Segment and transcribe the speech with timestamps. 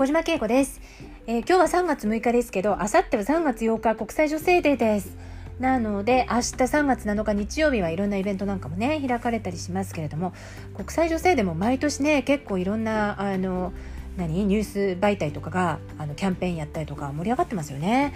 [0.00, 0.80] 小島恵子です、
[1.26, 5.14] えー、今日は3月6日ですけどあさっては3月8日国際女性デーです。
[5.58, 10.32] なので明日3月7日日曜日はいろんなイベントなんかもね開かれたりしますけれども
[10.74, 13.74] 国際女性デーも毎年ね結構いろんなあの
[14.16, 14.46] 何？
[14.46, 18.14] ニュース媒体とかがあのキャンペーンやったりとか盛り上がってますよね。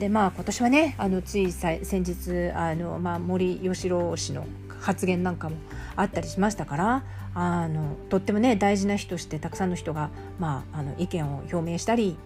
[0.00, 4.46] でまあ今年はねあのつい先日あの、まあ、森喜朗氏の
[4.80, 5.56] 発言なんかも
[5.96, 7.04] あったりしましたから
[7.34, 12.16] あのとってもね大事な日としてたくさんの人が、まあ、あの意見を表明したり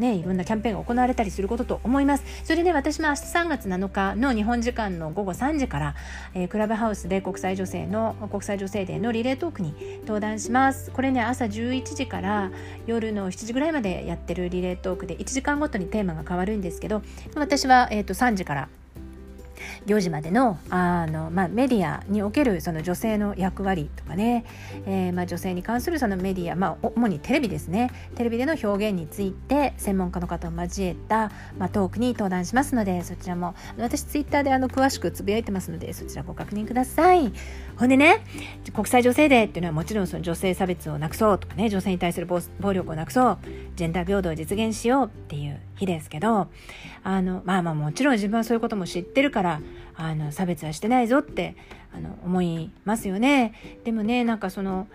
[0.00, 2.24] ね、いろんなキャンペーンが行われたりすることと思います。
[2.44, 5.94] それで、私も明日3月7日の日本時間の午後3時から、
[6.32, 10.90] えー、クラブハウスで国際女性の国際女性デーのリレートークに登壇します。
[10.90, 12.50] これね朝11時から
[12.86, 17.02] 夜の7時ぐらいまでやってるリレートークで1時間ごとにテーマが変わるんですけど
[17.36, 18.68] 私は、えー、と3時から
[19.86, 24.44] 4時までのあの、まあ、メディアにおけるその女性の役割とかね、
[24.86, 37.32] えー、まあ、女性に関するそのメディア、まあ、主にテレビですねテレビでの表現について専門家の方を交えた、まあ、トークに登壇しますのでそちらも私ツイッターであの詳しくつぶやいてますのでそちらご確認ください。
[37.76, 38.24] ほんでね
[38.74, 43.38] 国際女性デーっていうのはもちろんその女性差別をなくそうとかね女性に対する暴力をなくそう
[43.76, 46.48] ジェンダー平等を実現しようっていう日ですけど
[47.02, 49.60] あのまあまあもちろん自分はそういうことも知ってるから
[49.96, 51.56] あの差別はしてないぞって
[51.94, 53.54] あの思いますよね。
[53.84, 54.86] でもねなんかその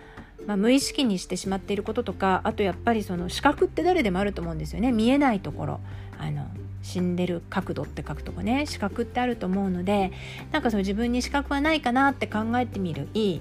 [0.46, 4.92] まあ、無意識にしてしまっていることとかあとやっぱりその視覚って誰でもあると思うんですよね。
[4.92, 5.80] 見えないところ。
[6.18, 6.46] あの
[6.82, 8.64] 死んでる角度って書くとこね。
[8.66, 10.12] 視覚ってあると思うので
[10.52, 13.40] なんかその自分に視覚はないかなって考えてみるいい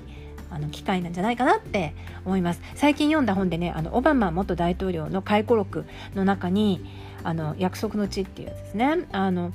[0.49, 1.93] あの機会なんじゃないかなって
[2.25, 2.61] 思います。
[2.75, 5.85] 最近読んだ本でねあのオバマ元大統領の回顧録
[6.15, 6.83] の中に
[7.25, 9.51] あの約束の地っていうやつですねあの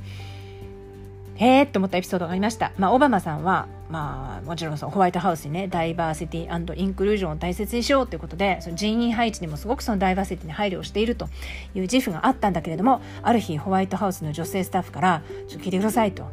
[1.41, 2.73] へーって思ったエピソードがありました。
[2.77, 11.31] まあ、オバマさんは、まあ、もちろんそのホワイトハウスにね、ダイバーシティインクルージョンを大切にしようということで、その人員配置にもすごくそのダイバーシティに配慮をしていると
[11.75, 16.25] いう自負があったんだけれども、ある日、ホワイトハウスの女性スタッフから、ちょっと聞いてくださいと。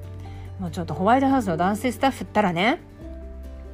[0.59, 2.79] もうちょっとホワイトハウスの男性スタッフったらね、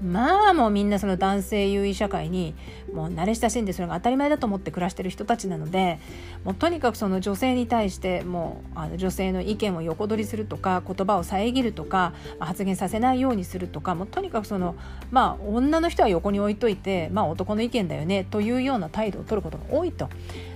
[0.03, 2.53] まあもうみんなその男性優位社会に
[2.93, 5.99] もう慣れ親しんでそれが当たり前だと思って暮らしてる人たちなので
[6.43, 14.75] もうとにかくその女性に対してもうあの女性の意見を横取りするとか言葉を遮るとか発言させないようにするとかもうとにかくその
[15.09, 20.09] まあ女の人は横に置いといてまあ男の意見だよねというような態度を取ることが多いと。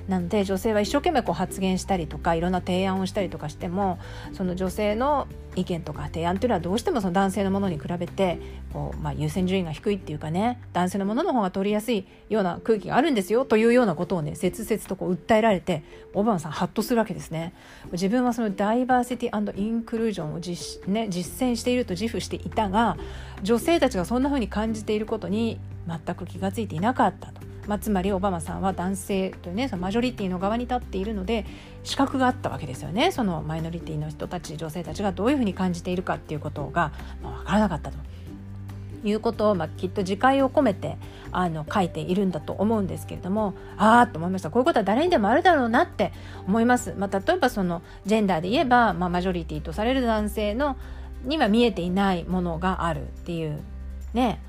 [0.07, 3.99] なので女性は一生懸命こう発言したりとかいろんな提案をしたりとかしても
[4.33, 8.39] その女性の意見とか提案というのはどうしてもその男性のものに比べて
[8.71, 17.53] こう、まあ、優先順位が低いっていうかね男性のものの方が取りやすいような空気があるんですよというようなことをね切々とこう訴えられてオバマさんハッとするわけですね。
[17.91, 22.97] 自分はそのダイバーシティインクルージョンを実,、ね、実践していると自負していたが
[23.43, 27.56] 女性たちがそんな風に感じていることに全く気が付いていなかったと。
[27.67, 31.45] まあ、つまりオバマさんは男性というねそのマジョリティの側に立っているので
[31.83, 36.91] 資格があったわけですよねそのマイノリティの人たち女性たちがどういうふうに感じているかっていうことが、
[37.21, 37.97] まあ、分からなかったと。
[39.03, 40.97] いうことを、まあ、きっと自戒を込めて
[41.31, 46.11] あの書いているんだと思うんですけれどもああと思いましたこういうことは誰にでもあるだろうなって
[46.47, 46.93] 思います。
[46.97, 50.77] まあ、例えばそのジェンダーで言えば、まあ、マジョリティとされる男性の
[51.23, 53.59] には見えていないものがあるっていう
[54.13, 54.41] ね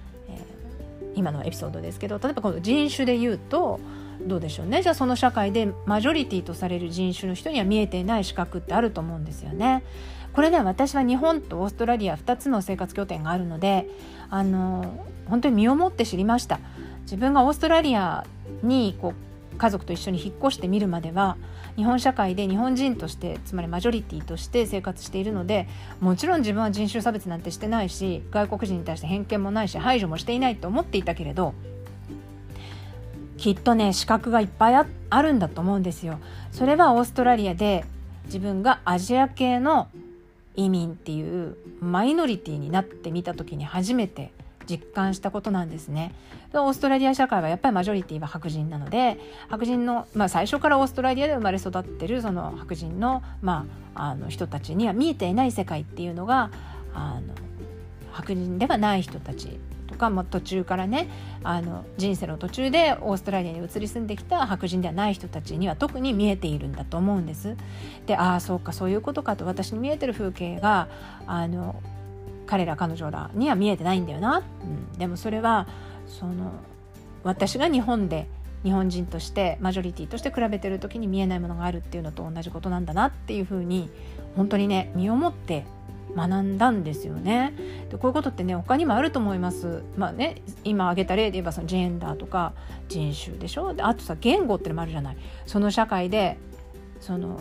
[1.18, 3.80] 今のエピソードですけど例えばこの人種で言うと
[4.22, 9.84] どうでしょうねじゃあその社会でマジョリティとされる人種の人には見えていない資格ってあると思うんですよね。
[10.32, 13.88] これね私は日本とオーストラリア2つの生活拠点があるので
[14.30, 16.60] あの本当に身をもって知りました。
[17.02, 18.26] 自分がオーストラリア
[18.62, 19.27] にこう
[19.58, 21.36] 家族と一緒に引っ越してみるまでは
[21.76, 25.68] 日本社会で日本人としてつまりマジョリティとして生活しているので
[26.00, 31.54] もちろん自分は人種差別なんてしてないし外国人に対して偏見もないし排除もしていないと思っていたけれど
[33.36, 34.74] きっとね資格がいっぱい
[35.10, 36.18] あるんだと思うんですよ。
[36.50, 37.84] それはオーストラリアで
[38.26, 39.88] 自分がアジア系の
[40.56, 44.32] 移民っていうマイノリティになってみた時に初めて
[44.68, 46.14] 実感したことなんですね。
[46.52, 56.50] オーストラリア社会はやっぱりマジョリティは白人なので白人の、まあ、最初からオーストラリアで生まれ育ってるその白人の,、まあ、あの人たちには見えていない世界っていうのが
[56.94, 57.34] あの
[58.12, 61.08] 白人ではない人たちとかも途中からね
[61.42, 67.56] あの人生の途中でオーストラリアに移り住んできた白人ではない人たちには特に見えているんだと思うんです。
[68.06, 70.88] でああそうかそういうことかと私に見えてる風景が
[71.26, 71.76] あの
[72.48, 75.68] 彼ら彼女らには見えてないんだよな、うん、でもそれは
[76.06, 76.52] その
[77.22, 78.26] 私が日本で
[78.64, 83.90] 日本人としてマジョリティとして比べてる時に見えないものがあるっていうのと同じことなんだなっていうふうに
[84.34, 85.64] 本当にね身をもって
[86.16, 87.52] 学んだんですよね。
[87.90, 89.82] でこういうことってね他にもあると思います。
[89.96, 92.54] まあね今挙げた例で言えばそのジェンダーとか
[92.88, 95.16] 人種でしょであとさ言語ってのもあるじゃない。
[95.46, 96.38] その社会で
[97.00, 97.38] その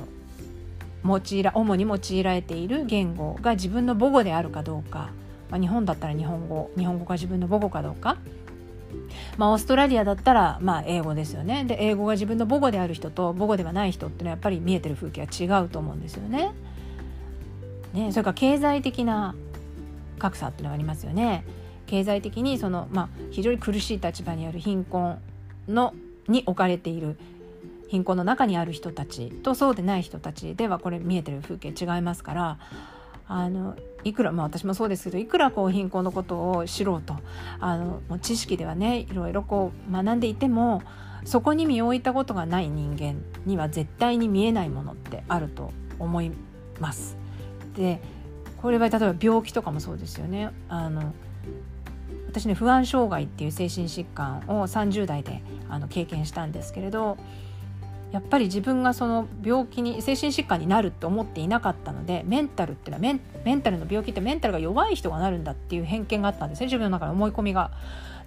[1.05, 5.11] 用いら主に用いられている言語が自分の母語であるかどうか、
[5.49, 8.17] まあ、日本だったら日本語日本語が自分の母語かどうか。
[9.37, 16.51] まあ、オーストラリアだったら、まあ、英語ですよねで英語が自分の母語である人と母語ではない人っていうのはやっぱり見えてる風景は違うと思うんですよね。
[17.93, 19.35] ね、それから経済的な
[20.19, 21.43] 格差っていうのがありますよね。
[21.85, 25.19] 経済的にその、まあ、非常に苦しい立場にある貧困
[25.67, 25.93] の
[26.27, 27.17] に置かれている
[27.87, 32.59] 貧困の中にある人たちとそうでない人たちではこれ見えてる風景違いますから
[33.27, 37.15] あのいくら、まあ、私もそうですけどいくらこう貧困のことを知ろうと
[37.59, 40.81] あのもう知識ではねいろいろこう学んでいても
[41.25, 46.31] そこに身を置いたことがない人間には絶対に見えないものってあると思い
[46.79, 47.17] ます。
[47.75, 48.01] で
[48.61, 51.13] これは例えば病気とかもそうですよねあの
[52.27, 57.17] 私ね不安障害っていう精神疾患を30代であの経験したんですけれど
[58.11, 66.67] やっぱり自分がその病気に精神疾患になるって思っていなかったのでメンタルっていうのはメンメンタルの病気ってメンタルが弱い人がなるんだっていう偏見があったんですね。
[66.67, 67.71] 自分の中の思い込みが。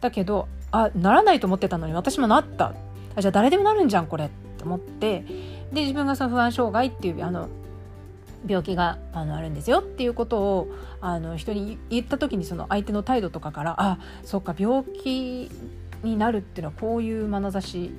[0.00, 2.74] だけどあならないと思ってたのに私もなった。
[3.16, 4.28] あじゃあ誰でもなるんじゃんこれっ
[4.58, 5.24] て思って。
[5.72, 7.48] で自分がその不安障害っていうあの
[8.46, 10.68] 病気があのあるんですよっていうことを
[11.00, 15.50] あの人に言った時にその相手の態度とかからあそっか病気
[16.02, 17.92] になるっていうのはこういう眼差し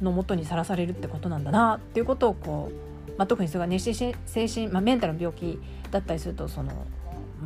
[0.00, 2.70] のもとにさらされるってことなんだなっていうことをこ
[3.06, 5.58] う、まあ、特にそれがね精神、まあ、メンタルの病気
[5.90, 6.72] だったりするとその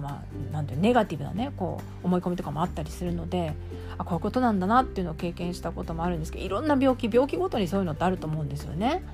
[0.01, 3.55] まあ、なんていうネガティブなねこう思い込みとかもあったりするので
[3.97, 9.05] あこういうことなんだなっていうのを経験したこともあるんですけどいろんな病気病気ごとにそういうのってあると思うんですよね。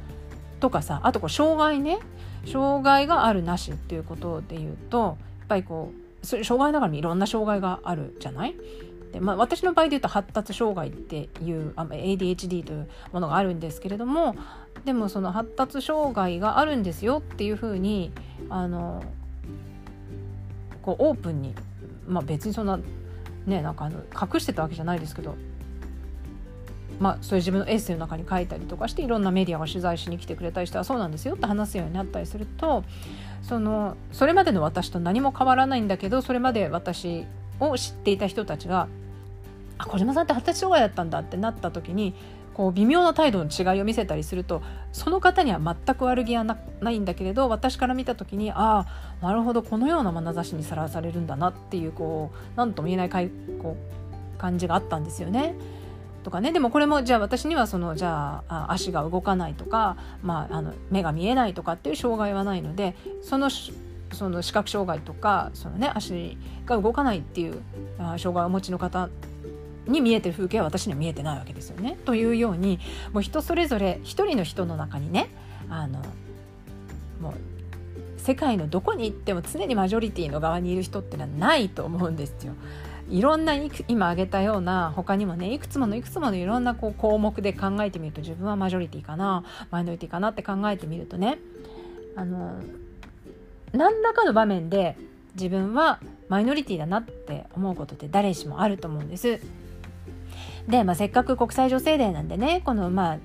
[0.58, 1.98] とかさあとこう障害ね
[2.46, 4.98] 障害があるなしっていうことで言うと
[5.38, 5.92] やっぱりこ
[6.22, 8.54] う障害だからいろんな障害があるじゃない、
[9.18, 14.36] まあ、私の場合で言うと発達障害っていうあ ADHD というものがあるんですけれども
[14.84, 18.12] でもその発達障害があるんですよっていうふうに
[18.48, 19.02] あの
[20.82, 21.54] こうオープンに、
[22.06, 22.78] まあ、別にそんな
[23.46, 25.34] ねなんかあの隠してたわけじゃないですけど
[27.00, 32.84] まあ、そういう自分のエッセイの中に書いたりとかしていろんなメディアが取材しに来てくれたりしてはそうなんですよって話すようになったりすると
[33.42, 37.24] そのそれまでの私と何も変わらないんだけどそれまで私
[37.68, 38.88] を知っていた人たちが
[39.78, 42.14] 「あ小島さんって発達障害だったんだ」ってなった時に
[42.54, 44.62] こう微妙な態度の違いを見せたりすると
[44.92, 46.56] その方には全く悪気はな
[46.90, 48.86] いんだけれど私から見た時にあ
[49.20, 53.30] あなるほどこのような眼差しにさらされるんだなっていうこう何とも言えないかい
[53.62, 53.76] こ
[54.36, 55.54] う感じがあったんですよね。
[56.22, 63.48] とかねでもこれもじゃあ私にはそのじゃあ足が動かないとか、まあ、あの目が見えないとかっていう障害はないのでその
[64.12, 66.36] その視覚障害とかその、ね、足
[66.66, 67.62] が動かないっていう
[67.98, 69.08] 障害をお持ちの方
[69.86, 71.96] に見えてる風景は私には見えてないわけですよね。
[72.04, 72.78] というように
[73.12, 75.30] もう人それぞれ一人の人の中にね
[75.68, 76.00] あの
[77.20, 77.34] もう
[78.20, 82.54] 世界のどこに行っても常にマジョリティの側にいる人ってのはないと思うんですよ。
[83.08, 83.54] いろんな
[83.88, 89.42] 今挙げたような他にもねいくつものいくつものいろんなこう項目で考えてみると自分はマジョリティかな
[89.72, 91.38] マイノリティかなって考えてみるとね
[92.14, 92.60] あの
[93.72, 94.96] 何らかの場面で
[95.34, 99.40] 自分はマイノリティだなって思うことって誰しもあると思うんです。
[100.68, 103.18] で、まあ、せっかく国際女性デーなんでねこのまあ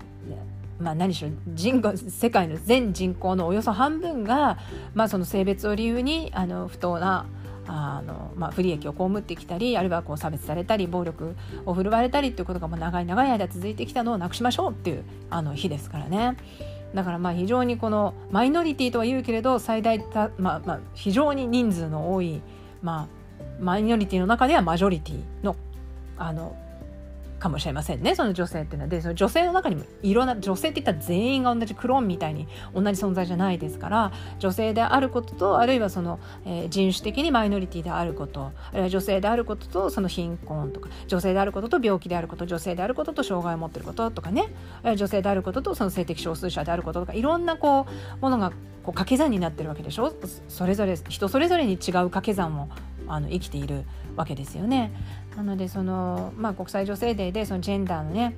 [0.79, 4.59] まあ、何しろ人口世界の全人口のおよそ半分が、
[4.93, 7.25] まあ、その性別を理由にあの不当な
[7.65, 16.35] あの、まあ、不利益を被ってきたりあるいはこう差別されたり暴力を振るわれたりっていうことがもう長い長い間続いてきたのをなくしましょうっていうあの日ですからね。
[16.95, 22.41] だからまあ非常にこのマイノリティとは言うけれど最大た、まあ、まあ非常に人数の多い、
[22.81, 23.07] まあ、
[23.59, 25.55] マイノリティの中ではマジョリティの
[26.17, 26.55] あの
[27.45, 28.89] かもしれませんねその女性っていうのは。
[28.89, 44.47] でその女性の中にもいろんな女性っていったら全員が同じクローンみたいに同じ存在じゃないですから女性であることとあるいはその、えー、人種的にマイノリティであることあるいは女性であることとその貧困とか女性であることと病気であること女性であることと障害を持ってることとかね
[44.95, 47.85] 女性であることとその性的少数者であることとかいろんなこ
[48.19, 48.55] うものがこ
[48.91, 50.13] う掛け算になってるわけでしょ？
[50.47, 52.69] それぞれ人それぞれに違う掛け算を
[53.07, 53.83] あの生きている
[54.15, 54.91] わけですよね。
[55.35, 58.35] なのでその、まあ、国際女性デーでそのジェンダーのね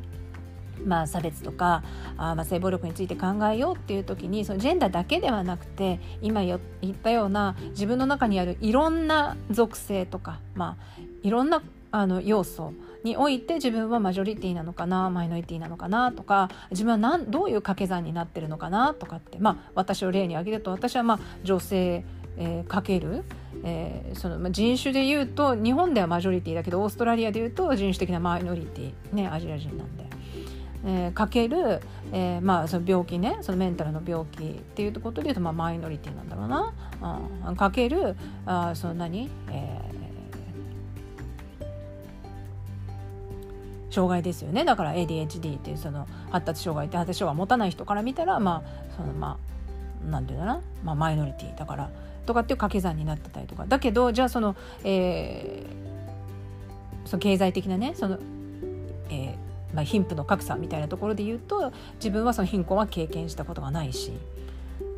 [0.86, 1.84] まあ、差別とか
[2.18, 6.60] あまあ性暴力について考えようっていう時にそのジェンダーだけではなくて今言っ
[6.94, 22.04] たような自分の中にあるいろんな属性とか、まあ、いろんなあの要素において自分はマジョリティなのかなマイノリティなのかなとか自分はどういう掛け算になってるのかなとかって、まあ、私を例に挙げると私はまあ女性、
[22.38, 23.24] えー、かける
[23.70, 30.08] えー、そのまあ、人種で言うと日本ではマジョリティだけどオーストラリアで言うと人種的なマイノリティねアジア人なんで。
[30.86, 31.82] えー、かける、
[32.14, 36.74] えー、まあその病気ねそのメンタルの病気っていうことでいうとまあマイノリティなんだろうな、
[37.48, 49.58] うん、かけるあその何、えー、障害ですよねだから ADHD っていうその発達障害って発達障害を持たない人から見たらまあそのまあ
[50.06, 51.90] なんていうのかな、まあ、マイノリティだから
[52.28, 58.20] とかっていう掛け算になってたりとかだけどじゃあその,、えー、その経済的なねその、
[59.10, 64.12] えーまあ、貧富の格差みたいなところで言うと自分はその貧困は経験したことがないし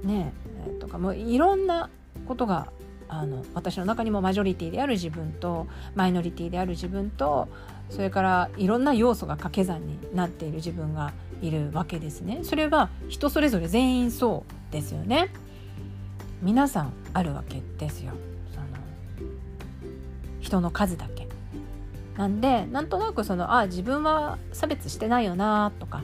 [0.03, 0.33] ね
[0.65, 1.89] えー、とかもういろんな
[2.27, 2.67] ことが
[3.07, 7.48] あの私の中にもマジョリティである自分とマイノリティである自分と
[7.89, 12.41] それからいろんな要素が掛け算になっている自分がいるわけですね。
[12.43, 15.31] それは人それぞれ全員そうですよね。
[16.41, 18.13] 皆さんあるわけですよ。
[18.53, 18.67] その
[20.39, 21.27] 人の数だけ。
[22.17, 26.03] なんでなんとなくそのあ自分は差別してないよなとか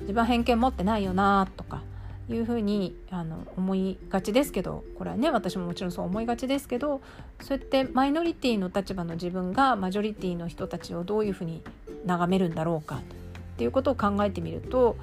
[0.00, 1.80] 自分は偏見持ってないよなとか
[2.28, 7.02] いうふうにあの思いがちですけどこれはね私ももちろんそう思いがちですけど
[7.40, 11.62] そうやってマイノリティの立場の自分がマジョリティの人たちをどういうふうに
[12.04, 13.00] 眺めるんだろうかっ
[13.56, 14.96] ていうことを考えてみると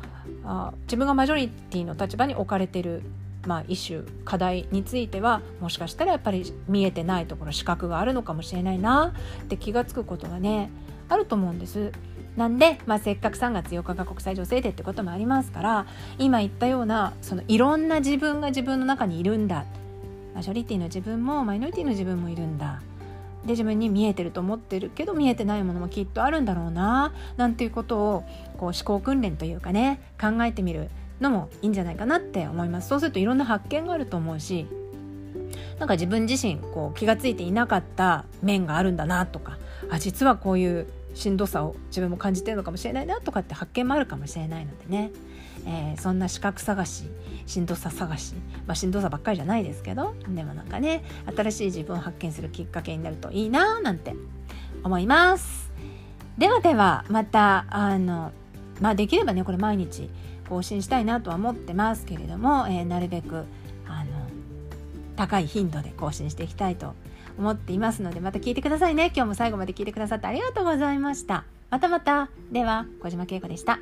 [0.43, 3.03] あ自分がマジョリティの立場に置かれてる
[3.45, 10.69] まあ、イシュ課題についてはもしかしたらやっぱり見えてないところ資格があるのかもしれないなって気が付くことがね
[11.09, 11.91] あると思うんです。
[12.37, 15.85] なんで、まあ、せっかく3月8日が国際女性デーってこともありますから
[16.17, 19.65] 今言ったようなそのいろんな自分が自分の中にいるんだ
[20.33, 22.81] マジョリティの自分もマイノリティの自分もいるんだ
[23.43, 28.23] で自分に見えてると思ってるけど見えてないものもきっとあるんだろうななんていうことを
[28.57, 30.89] こう思考訓練というかね考えてみる
[31.21, 32.89] のもいいんじゃないかなって思います。
[32.89, 34.67] そうするといろんな発見があると思うし
[35.79, 39.57] なんか自分自身こう気が付いていなかった面があるんだなとか
[39.89, 45.11] あ実はこういうしんどさを自分も感じてるのかもしれないなとかって発見もあるかもしれないのでね、
[45.65, 47.05] えー、そんな資格探し
[47.45, 48.33] しんどさ探し、
[48.65, 51.03] まあ、しんどさばっかりじゃないですけどでもなんかね
[51.35, 54.15] 新しい自分を発見するきっかけになるといいななんて
[54.83, 55.71] 思います。
[56.37, 58.31] ではではまたあの
[58.79, 60.09] まあできればねこれ毎日
[60.51, 63.45] 更新したいなとは思ってますけれども、えー、なるべく
[63.87, 64.11] あの
[65.15, 66.93] 高い頻度で更新していきたいと
[67.37, 69.13] 思っていますのでまた聞いてくださいね。
[69.15, 71.45] 今日も最後まで聞いてくださってありがとうございました。
[71.69, 72.29] またまた。
[72.51, 73.79] では小島恵子でした。